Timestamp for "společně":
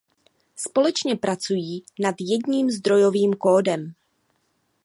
0.55-1.15